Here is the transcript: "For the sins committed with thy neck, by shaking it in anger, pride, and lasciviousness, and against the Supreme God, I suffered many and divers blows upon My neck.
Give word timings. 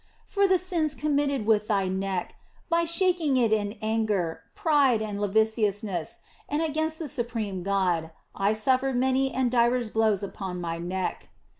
"For 0.35 0.47
the 0.47 0.57
sins 0.57 0.95
committed 0.95 1.45
with 1.45 1.67
thy 1.67 1.87
neck, 1.87 2.33
by 2.71 2.85
shaking 2.85 3.37
it 3.37 3.53
in 3.53 3.77
anger, 3.83 4.41
pride, 4.55 4.99
and 4.99 5.21
lasciviousness, 5.21 6.21
and 6.49 6.63
against 6.63 6.97
the 6.97 7.07
Supreme 7.07 7.61
God, 7.61 8.09
I 8.33 8.53
suffered 8.53 8.95
many 8.95 9.31
and 9.31 9.51
divers 9.51 9.91
blows 9.91 10.23
upon 10.23 10.59
My 10.59 10.79
neck. 10.79 11.29